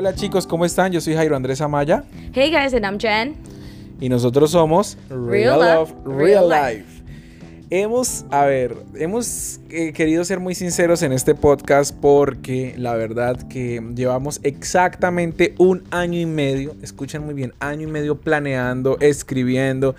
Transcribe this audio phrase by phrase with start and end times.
[0.00, 0.92] Hola chicos, ¿cómo están?
[0.92, 3.36] Yo soy Jairo Andrés Amaya Hey guys, and I'm Jen.
[4.00, 7.02] y nosotros somos Real Love, Real Life.
[7.68, 13.46] Hemos, a ver, hemos eh, querido ser muy sinceros en este podcast porque la verdad
[13.48, 19.96] que llevamos exactamente un año y medio, escuchen muy bien, año y medio planeando, escribiendo,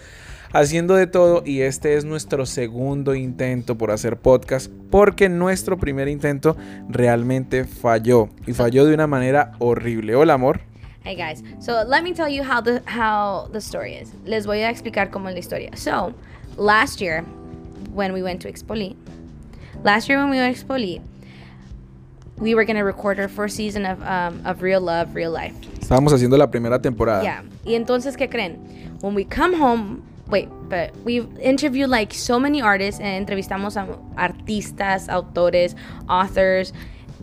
[0.53, 6.07] haciendo de todo y este es nuestro segundo intento por hacer podcast porque nuestro primer
[6.07, 6.57] intento
[6.89, 10.15] realmente falló y falló de una manera horrible.
[10.15, 10.61] Hola amor.
[11.03, 14.13] Hey guys, so let me tell you how the how the story is.
[14.25, 15.71] Les voy a explicar cómo es la historia.
[15.75, 16.13] So,
[16.57, 17.23] last year
[17.93, 18.95] when we went to Expoli,
[19.83, 21.01] last year when we went to Expoli,
[22.37, 25.55] we were gonna record our first season of um, of Real Love, Real Life.
[25.79, 27.23] Estábamos haciendo la primera temporada.
[27.23, 27.43] Yeah.
[27.65, 28.59] Y entonces, ¿qué creen?
[29.01, 33.85] When we come home, wait, but we've interviewed like so many artists and entrevistamos a
[34.17, 35.75] artistas, autores,
[36.09, 36.73] authors,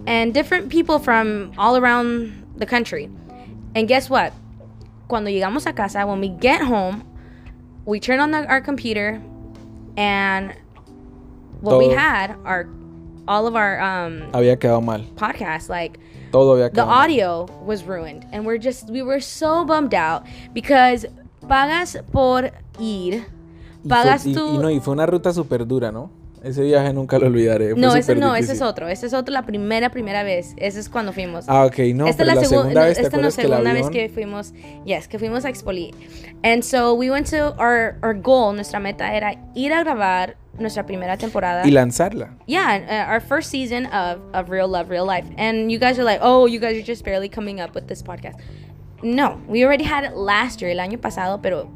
[0.07, 3.11] and different people from all around the country.
[3.75, 4.33] And guess what?
[5.09, 7.03] Cuando llegamos a casa, when we get home,
[7.87, 9.21] we turn on the, our computer,
[9.97, 10.55] and
[11.61, 12.69] what we had are
[13.27, 15.01] all of our um, Había quedado mal.
[15.17, 15.99] podcasts, like
[16.31, 16.99] Todo había the quedado mal.
[17.05, 21.07] audio was ruined and we're just we were so bummed out because
[21.43, 23.25] pagas por ir
[23.85, 26.11] Y pagas fue, y- tú y no, y fue una ruta súper dura, ¿no?
[26.43, 27.73] Ese viaje nunca lo olvidaré.
[27.73, 28.67] fue no ese no ese es difícil.
[28.69, 32.07] otro ese es otro la primera primera vez ese es cuando fuimos Ah, ok, no,
[32.07, 33.87] esta es la, segu- segunda no, vez, ¿te esta es la acuerdas que segunda vez
[33.87, 33.93] avión?
[33.93, 34.55] que fuimos
[34.87, 35.93] yes que fuimos a Expoli
[36.45, 40.87] and so we went to our our goal nuestra meta era ir a grabar nuestra
[40.87, 42.37] primera temporada Y lanzarla.
[42.47, 45.29] yeah, uh, our first season of, of Real Love, Real Life.
[45.39, 48.03] And you guys are like, oh, you guys are just barely coming up with this
[48.03, 48.39] podcast.
[49.03, 51.69] No, we already had it last year, el año pasado, pero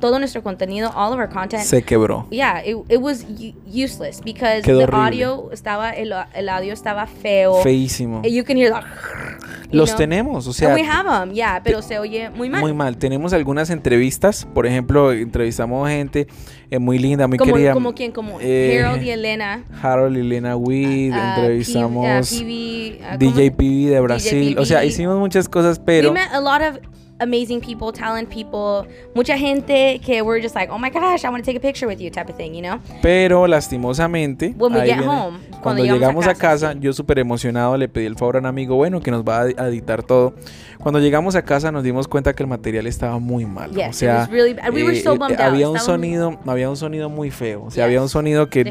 [0.00, 2.26] todo nuestro contenido, all of our content, Se quebró.
[2.30, 3.24] yeah, it, it was
[3.66, 5.00] useless because Quedó the horrible.
[5.24, 7.62] audio estaba, el, el audio estaba feo.
[7.62, 8.22] Feísimo.
[8.24, 8.84] You can hear that.
[9.70, 9.98] you Los know?
[9.98, 12.60] tenemos, o And sea, we have them, yeah, pero se oye muy mal.
[12.60, 12.96] muy mal.
[12.96, 16.26] Tenemos algunas entrevistas, por ejemplo, entrevistamos gente
[16.70, 17.72] eh, muy linda, muy como, querida.
[17.72, 19.64] como quién, como Eh, Harold y Elena.
[19.82, 23.50] Harold y Elena Weed, ah, entrevistamos P- ah, PB, ah, DJ.
[23.52, 24.58] PB de Brasil.
[24.58, 24.86] O sea, PB.
[24.86, 26.80] hicimos muchas cosas, pero we met a lot of
[27.20, 31.44] amazing people, talent people, mucha gente que we're just like, oh my gosh, I want
[31.44, 32.80] to take a picture with you, type of thing, you know?
[33.02, 36.72] Pero lastimosamente, When we ahí get viene- home, cuando, cuando llegamos llegamos a a casa,
[36.78, 39.68] yo súper emocionado le pedí el favor a un amigo, bueno, que nos va a
[39.68, 40.34] editar todo.
[40.78, 43.70] Cuando llegamos a casa nos dimos cuenta que el material estaba muy mal.
[43.72, 45.52] Yes, o it sea, was really were so eh, bummed out.
[45.52, 47.64] había un sonido, había un sonido muy feo.
[47.64, 48.62] O sea, Yes, había un sonido que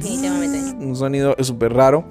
[0.80, 2.06] un sonido súper raro.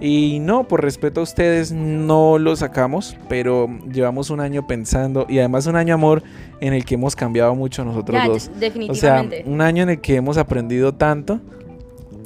[0.00, 5.38] Y no, por respeto a ustedes, no lo sacamos, pero llevamos un año pensando y
[5.40, 6.22] además un año amor
[6.60, 8.46] en el que hemos cambiado mucho nosotros dos.
[8.60, 9.42] de- O sea, definitivamente.
[9.46, 11.40] un año en el que hemos aprendido tanto.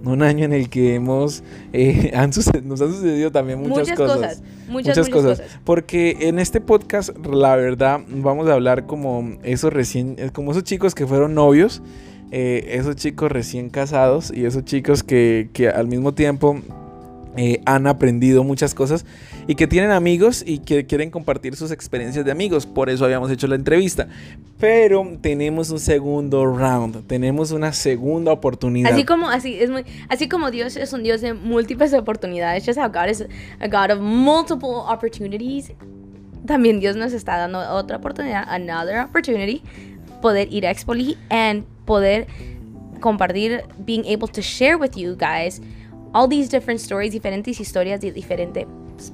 [0.05, 2.31] Un año en el que hemos eh, han
[2.65, 4.17] nos han sucedido también muchas, muchas cosas.
[4.17, 5.43] cosas, muchas, muchas cosas.
[5.65, 10.65] Porque en este podcast, la verdad, vamos a hablar como esos recién, eh, como esos
[10.65, 11.83] chicos que fueron novios,
[12.33, 16.61] eh, esos chicos recién casados y esos chicos que, que al mismo tiempo
[17.37, 19.07] eh, han aprendido muchas cosas
[19.47, 22.67] y que tienen amigos y que quieren compartir sus experiencias de amigos.
[22.67, 24.09] Por eso habíamos hecho la entrevista.
[24.59, 28.93] Pero tenemos un segundo round, tenemos una segunda oportunidad.
[28.93, 32.79] Así como, así, es muy, así como Dios es un Dios de múltiples oportunidades, just
[32.79, 33.25] how God is
[33.61, 35.73] a God of multiple opportunities,
[36.47, 39.63] también Dios nos está dando otra oportunidad, another opportunity,
[40.21, 42.27] poder ir a Expoli and poder
[43.01, 45.61] compartir, being able to share with you guys
[46.13, 48.67] all these different stories, diferentes historias de diferentes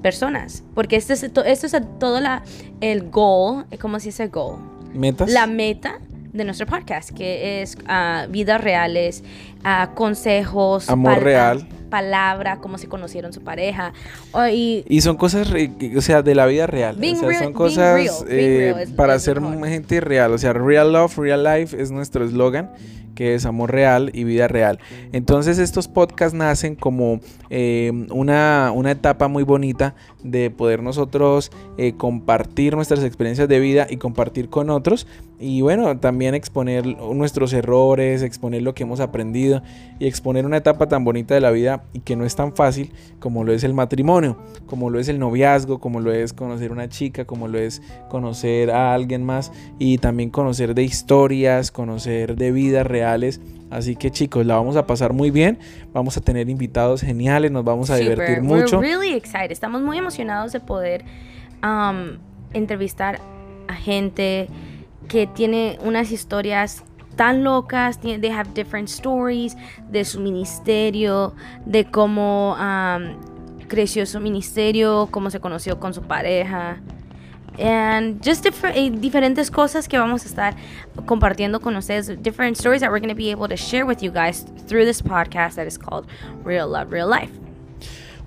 [0.02, 0.62] personas.
[0.74, 2.42] Porque esto es, to- esto es todo la,
[2.80, 4.56] el goal, ¿cómo se dice goal?
[4.94, 5.30] ¿Metas?
[5.30, 6.00] la meta
[6.32, 9.22] de nuestro podcast, que es ah, vidas reales,
[9.64, 11.66] ah, consejos, Amor real.
[11.88, 13.92] Palabra, cómo se conocieron su pareja.
[14.32, 15.48] o- y Y son cosas,
[15.96, 16.96] o sea, de la vida real.
[16.96, 19.68] Being o sea, real- son cosas real, eh, real es- para es ser mejor.
[19.68, 20.32] gente real.
[20.32, 22.70] O sea, real love, real life es nuestro eslogan,
[23.14, 24.78] que es amor real y vida real.
[25.12, 31.94] Entonces estos podcasts nacen como eh, una, una etapa muy bonita de poder nosotros eh,
[31.96, 35.06] compartir nuestras experiencias de vida y compartir con otros.
[35.40, 39.62] Y bueno, también exponer nuestros errores, exponer lo que hemos aprendido
[40.00, 42.92] y exponer una etapa tan bonita de la vida y que no es tan fácil
[43.20, 44.36] como lo es el matrimonio,
[44.66, 48.72] como lo es el noviazgo, como lo es conocer una chica, como lo es conocer
[48.72, 53.40] a alguien más y también conocer de historias, conocer de vidas reales.
[53.70, 55.58] Así que chicos, la vamos a pasar muy bien,
[55.92, 58.80] vamos a tener invitados geniales, nos vamos a divertir mucho.
[58.80, 59.52] We're really excited.
[59.52, 61.04] Estamos muy emocionados de poder
[61.62, 62.18] um,
[62.52, 63.20] entrevistar
[63.68, 64.48] a gente
[65.08, 66.84] que tiene unas historias
[67.16, 69.56] tan locas, they have different stories
[69.90, 71.34] de su ministerio,
[71.66, 73.18] de cómo um,
[73.66, 76.80] creció su ministerio, cómo se conoció con su pareja.
[77.58, 80.54] and just different, eh, cosas que vamos a estar
[81.06, 84.10] compartiendo con ustedes, different stories that we're going to be able to share with you
[84.10, 86.06] guys through this podcast that is called
[86.44, 87.32] Real Love, Real Life.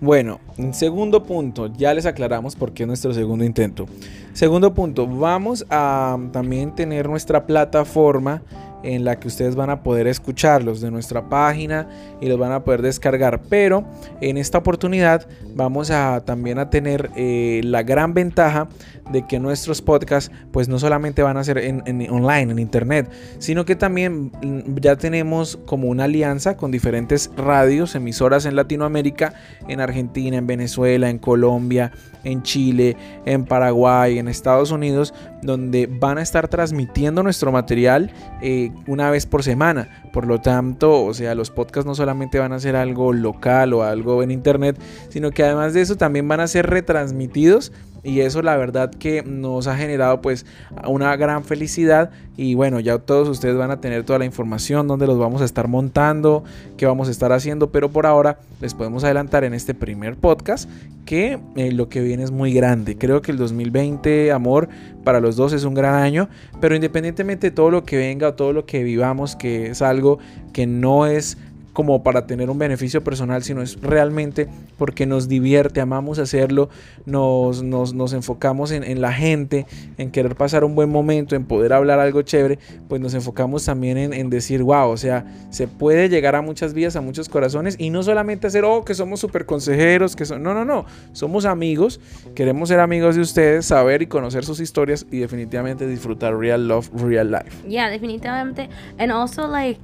[0.02, 3.86] Bueno, en segundo punto, ya les aclaramos por qué es nuestro segundo intento.
[4.34, 8.42] Segundo punto, vamos a también tener nuestra plataforma
[8.84, 11.88] en la que ustedes van a poder escucharlos de nuestra página
[12.20, 13.42] y los van a poder descargar.
[13.50, 13.86] Pero
[14.22, 18.68] en esta oportunidad vamos a también a tener eh, la gran ventaja
[19.12, 23.66] de que nuestros podcasts pues no solamente van a ser en, online, en internet, sino
[23.66, 29.34] que también mm, ya tenemos como una alianza con diferentes radios, emisoras en Latinoamérica,
[29.68, 31.92] en Argentina, en Venezuela, en Colombia,
[32.24, 32.96] en Chile,
[33.26, 38.12] en Paraguay, en Estados Unidos, donde van a estar transmitiendo nuestro material
[38.42, 40.04] eh, una vez por semana.
[40.14, 43.84] Por lo tanto, o sea, los podcasts no solamente van a ser algo local o
[43.84, 44.80] algo en internet,
[45.10, 47.72] sino que además de eso también van a ser retransmitidos
[48.04, 50.46] y eso la verdad que nos ha generado pues
[50.88, 52.10] una gran felicidad.
[52.38, 55.46] Y bueno ya todos ustedes van a tener toda la información donde los vamos a
[55.46, 56.44] estar montando
[56.78, 57.72] qué vamos a estar haciendo.
[57.72, 60.70] Pero por ahora les podemos adelantar en este primer podcast
[61.06, 62.98] que eh, lo que viene es muy grande.
[62.98, 64.70] Creo que el 2020 amor
[65.04, 66.28] para los dos es un gran año.
[66.60, 70.18] Pero independientemente de todo lo que venga o todo lo que vivamos que es algo
[70.54, 71.38] que no es
[71.74, 74.48] como para tener un beneficio personal, sino es realmente
[74.78, 76.70] porque nos divierte, amamos hacerlo,
[77.06, 79.66] nos, nos, enfocamos en, la gente,
[79.98, 83.98] en querer pasar un buen momento, en poder hablar algo chévere, pues nos enfocamos también
[83.98, 87.90] en, decir, wow, o sea, se puede llegar a muchas vidas, a muchos corazones y
[87.90, 92.00] no solamente hacer, oh, que somos super consejeros, que son, no, no, no, somos amigos,
[92.36, 96.90] queremos ser amigos de ustedes, saber y conocer sus historias y definitivamente disfrutar real love,
[96.94, 97.68] real life.
[97.68, 98.70] Yeah, definitivamente.
[98.98, 99.80] And also like,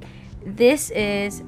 [0.56, 1.42] this is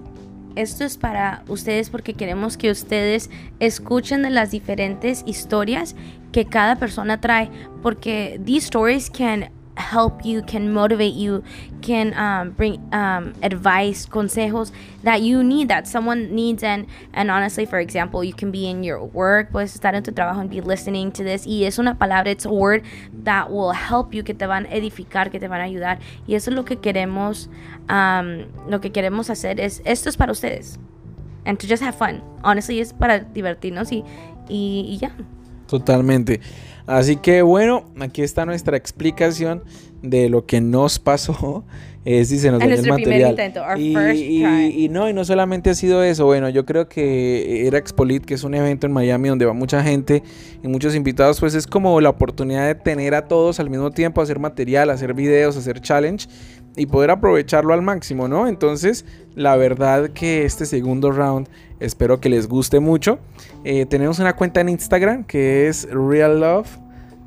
[0.57, 5.97] esto es para ustedes porque queremos que ustedes escuchen las diferentes historias
[6.33, 7.51] que cada persona trae,
[7.83, 11.43] porque these stories can help you, can motivate you,
[11.83, 14.73] can um, bring um, advice, consejos
[15.03, 16.63] that you need, that someone needs.
[16.63, 20.13] And, and honestly, for example, you can be in your work, puedes estar en tu
[20.13, 21.47] trabajo and be listening to this.
[21.47, 22.85] Y es una palabra, it's a word
[23.25, 25.99] that will help you, que te van a edificar, que te van a ayudar.
[26.27, 27.49] Y eso es lo que queremos,
[27.89, 30.79] um, lo que queremos hacer es, esto es para ustedes.
[31.47, 32.23] And to just have fun.
[32.45, 34.05] Honestly, es para divertirnos y,
[34.49, 35.11] y, y ya.
[35.71, 36.41] Totalmente.
[36.87, 39.63] Así que bueno, aquí está nuestra explicación
[40.03, 41.65] de lo que nos pasó.
[42.03, 43.37] Si se nos dañó el material.
[43.79, 46.25] y, no, y no solamente ha sido eso.
[46.25, 49.83] Bueno, yo creo que era Expolit, que es un evento en Miami donde va mucha
[49.83, 50.23] gente
[50.63, 54.23] y muchos invitados, pues es como la oportunidad de tener a todos al mismo tiempo,
[54.23, 56.27] hacer material, hacer videos, hacer challenge
[56.81, 58.49] y poder aprovecharlo al máximo, ¿no?
[58.49, 59.05] Entonces,
[59.35, 61.47] la verdad que este segundo round
[61.79, 63.19] espero que les guste mucho.
[63.65, 66.69] Eh, tenemos una cuenta en Instagram que es Real Love.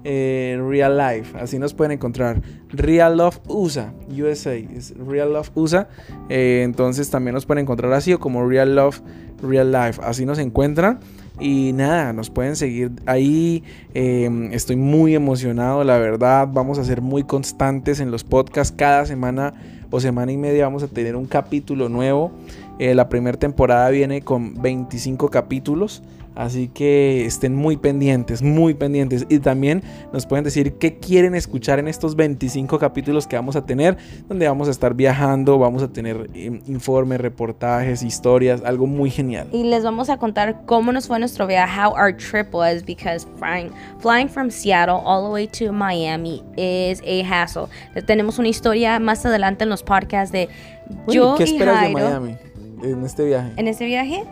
[0.06, 2.42] Eh, Real Life, así nos pueden encontrar.
[2.70, 5.88] Real Love USA, USA, es Real Love USA.
[6.30, 9.02] Eh, entonces también nos pueden encontrar así o como Real Love
[9.42, 11.00] Real Life, así nos encuentran.
[11.40, 13.64] Y nada, nos pueden seguir ahí.
[13.94, 16.48] Em, estoy muy emocionado, la verdad.
[16.52, 18.74] Vamos a ser muy constantes en los podcasts.
[18.78, 19.54] Cada semana
[19.90, 22.32] o semana y media vamos a tener un capítulo nuevo.
[22.80, 26.04] Eh, la primera temporada viene con 25 capítulos.
[26.36, 29.26] Así que estén muy pendientes, muy pendientes.
[29.30, 33.66] Y también nos pueden decir qué quieren escuchar en estos 25 capítulos que vamos a
[33.66, 33.98] tener,
[34.28, 39.48] donde vamos a estar viajando, vamos a tener em, informes, reportajes, historias, algo muy genial.
[39.52, 43.28] Y les vamos a contar cómo nos fue nuestro viaje, how our trip was, because
[43.38, 47.68] flying, flying from Seattle all the way to Miami is a hassle.
[48.06, 50.50] Tenemos una historia más adelante en los podcasts de
[51.08, 52.36] yo ¿Qué esperas de Miami
[52.84, 53.52] en este viaje?
[53.58, 54.24] En este viaje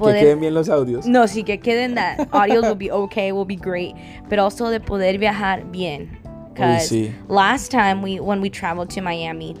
[0.00, 1.06] que queden bien los audios.
[1.06, 3.94] No, sí, que queden that audios will be okay, will be great,
[4.28, 6.18] pero also de poder viajar bien.
[6.52, 6.92] Because
[7.28, 9.54] last time we when we traveled to Miami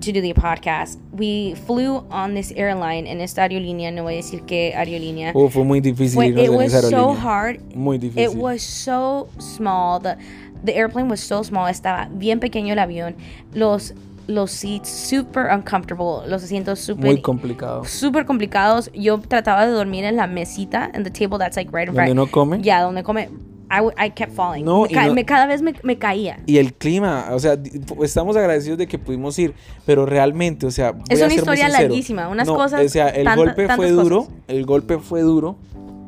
[0.00, 4.16] to do the podcast, we flew on this airline en esta aerolínea, no voy a
[4.16, 5.32] decir qué aerolínea.
[5.34, 6.14] Oh, fue muy difícil.
[6.14, 7.60] Fue, it was so hard.
[7.74, 8.18] Muy difícil.
[8.18, 10.00] It was so small.
[10.00, 10.16] The
[10.64, 11.68] the airplane was so small.
[11.68, 13.14] Estaba bien pequeño el avión.
[13.54, 13.94] Los
[14.26, 17.90] los seats super uncomfortable, los asientos super muy complicados.
[17.90, 18.90] Super complicados.
[18.94, 22.08] Yo trataba de dormir en la mesita, en the table that's like right in front.
[22.08, 22.62] ¿Donde no come?
[22.62, 23.28] Ya, donde come.
[23.72, 24.66] I, I kept falling.
[24.66, 26.40] No, me, cada vez me, me, caía.
[26.44, 27.56] Y el clima, o sea,
[28.02, 29.54] estamos agradecidos de que pudimos ir,
[29.86, 32.84] pero realmente, o sea, es una historia larguísima, unas cosas.
[32.84, 35.56] O sea, el golpe fue duro, el golpe fue duro.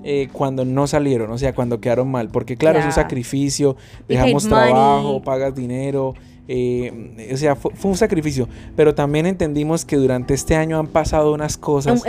[0.06, 3.74] Eh, cuando no salieron, o sea, cuando quedaron mal, porque claro, es un sacrificio,
[4.06, 6.12] dejamos trabajo, pagas dinero,
[6.46, 11.32] eh, o sea, fue, un sacrificio, pero también entendimos que durante este año han pasado
[11.32, 12.02] unas cosas.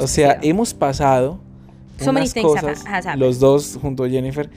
[0.00, 1.40] o sea, hemos pasado
[2.06, 2.84] unas cosas,
[3.16, 4.48] los dos junto a Jennifer,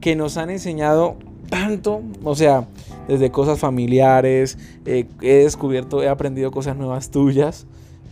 [0.00, 1.16] que nos han enseñado
[1.48, 2.66] tanto, o sea,
[3.06, 7.66] desde cosas familiares, eh, he descubierto, he aprendido cosas nuevas tuyas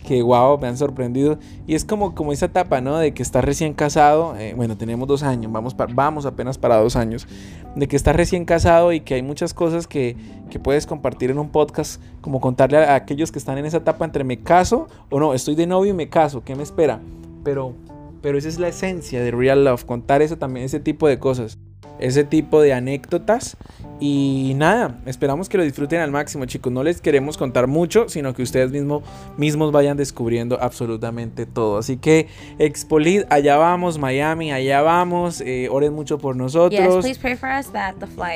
[0.06, 1.38] que wow, me han sorprendido.
[1.66, 2.96] Y es como, como esa etapa, ¿no?
[2.96, 6.96] De que estás recién casado, eh, bueno, tenemos dos años, vamos, vamos apenas para dos
[6.96, 7.26] años,
[7.74, 10.16] de que estás recién casado y que hay muchas cosas que,
[10.48, 14.04] que puedes compartir en un podcast, como contarle a, aquellos que están en esa etapa
[14.04, 17.00] entre me caso o no, estoy de novio y me caso, ¿qué me espera?
[17.44, 17.74] Pero,
[18.22, 21.58] pero esa es la esencia de Real Love, contar eso también, ese tipo de cosas
[21.98, 23.56] ese tipo de anécdotas.
[23.98, 26.70] Y nada, esperamos que lo disfruten al máximo, chicos.
[26.70, 29.02] No les queremos contar mucho, sino que ustedes mismos,
[29.38, 31.78] mismos vayan descubriendo absolutamente todo.
[31.78, 35.40] Así que, Expolid, allá vamos, Miami, allá vamos.
[35.40, 37.06] Eh, oren mucho por nosotros.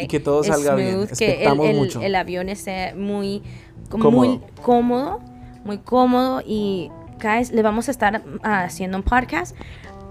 [0.02, 1.07] y que todo salga bien.
[1.19, 3.43] Que el, el, avión esté muy
[3.90, 4.11] cómodo.
[4.12, 5.21] muy cómodo,
[5.64, 6.43] muy cómodo.
[6.47, 6.90] Y,
[7.23, 9.55] guys, le vamos a estar ah, haciendo un podcast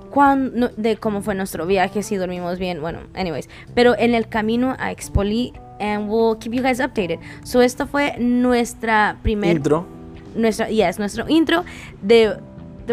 [0.09, 3.49] cuando, de cómo fue nuestro viaje, si dormimos bien, bueno, anyways.
[3.73, 7.19] Pero en el camino a Expoli, and we'll keep you guys updated.
[7.43, 9.57] So, esto fue nuestra primer...
[9.57, 9.85] Intro.
[10.35, 11.65] Nuestra, yes, nuestro intro
[12.03, 12.37] de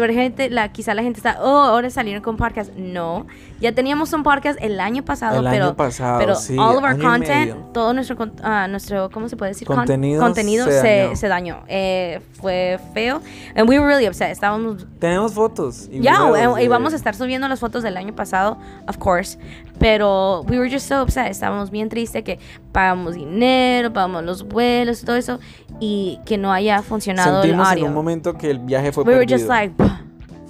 [0.05, 2.73] de gente, la, quizá la gente está, oh, ahora salieron con podcast.
[2.75, 3.25] No,
[3.59, 6.83] ya teníamos un podcast el año pasado, el pero, año pasado, pero sí, all of
[6.83, 9.67] our content, todo nuestro, uh, nuestro, ¿cómo se puede decir?
[9.67, 11.15] Contenido, contenido se, se dañó.
[11.15, 11.63] Se dañó.
[11.67, 13.21] Eh, fue feo.
[13.55, 14.31] And we were really upset.
[14.31, 14.85] Estábamos.
[14.99, 15.87] Tenemos fotos.
[15.91, 19.37] Y yeah, y vamos a estar subiendo las fotos del año pasado, of course.
[19.79, 21.29] Pero we were just so upset.
[21.29, 22.39] Estábamos bien tristes que
[22.71, 25.39] pagamos dinero, pagamos los vuelos, todo eso,
[25.79, 27.83] y que no haya funcionado Sentimos el audio.
[27.85, 29.37] en un momento que el viaje fue we perdido.
[29.37, 29.73] Were just like,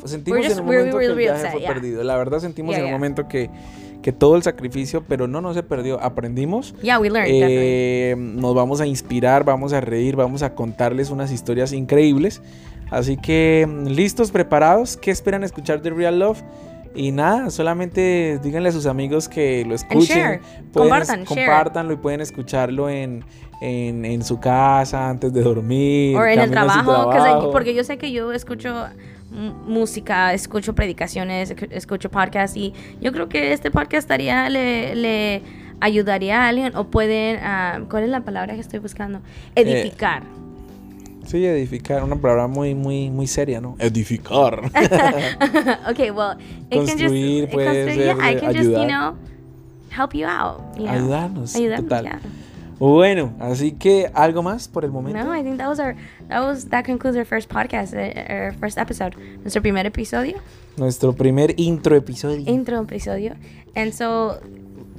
[0.06, 2.04] sentimos en un momento que el viaje fue perdido.
[2.04, 3.50] La verdad sentimos en un momento que,
[4.02, 6.02] que todo el sacrificio, pero no, no se perdió.
[6.02, 6.74] Aprendimos.
[6.82, 11.32] Yeah, we learned, eh, nos vamos a inspirar, vamos a reír, vamos a contarles unas
[11.32, 12.42] historias increíbles.
[12.90, 14.96] Así que, listos, preparados.
[14.96, 16.42] ¿Qué esperan escuchar de Real Love?
[16.96, 20.42] Y nada, solamente díganle a sus amigos que lo escuchen.
[20.74, 23.24] Compartan, compártanlo y pueden escucharlo en,
[23.62, 26.16] en, en, su casa antes de dormir.
[26.16, 28.88] O en el trabajo, porque yo sé que yo escucho
[29.32, 35.42] música, escucho predicaciones, escucho podcasts y yo creo que este podcast estaría, le, le
[35.80, 39.22] ayudaría a alguien o pueden, uh, ¿cuál es la palabra que estoy buscando?
[39.56, 40.24] Edificar.
[40.24, 43.76] Eh, sí, edificar, una palabra muy, muy, muy seria, ¿no?
[43.80, 44.66] Edificar.
[45.90, 46.38] ok, well,
[46.70, 48.54] it construir, can just, puede construir, ser, yeah, I can ayudar.
[48.54, 49.18] just, you know,
[49.90, 50.62] help you out.
[50.78, 50.94] You know?
[50.94, 52.04] Ayudarnos, Ayudarnos, total.
[52.04, 52.20] Yeah.
[52.80, 55.24] Bueno, así que algo más por el momento.
[55.24, 55.96] No, I think that was our
[56.30, 60.38] that was that concludes our first podcast, eh, our first episode, nuestro primer episodio.
[60.78, 62.46] Nuestro primer intro episodio.
[62.48, 63.36] Intro episodio,
[63.76, 64.40] and so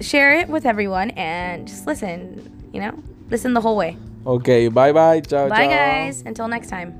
[0.00, 2.42] share it with everyone and just listen.
[2.73, 2.92] You know,
[3.30, 3.97] listen the whole way.
[4.26, 5.76] Okay, bye bye, ciao, bye ciao.
[5.76, 6.94] guys, until next time.